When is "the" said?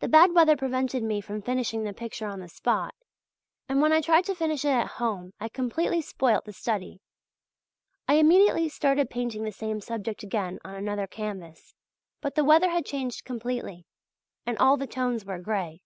0.00-0.08, 1.84-1.92, 2.40-2.48, 6.46-6.54, 9.44-9.52, 12.34-12.44, 14.78-14.86